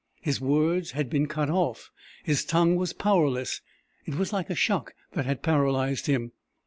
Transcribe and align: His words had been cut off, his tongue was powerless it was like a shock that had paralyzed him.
His 0.23 0.41
words 0.41 0.93
had 0.93 1.11
been 1.11 1.27
cut 1.27 1.51
off, 1.51 1.91
his 2.23 2.43
tongue 2.43 2.75
was 2.75 2.91
powerless 2.91 3.61
it 4.07 4.15
was 4.15 4.33
like 4.33 4.49
a 4.49 4.55
shock 4.55 4.95
that 5.11 5.27
had 5.27 5.43
paralyzed 5.43 6.07
him. 6.07 6.31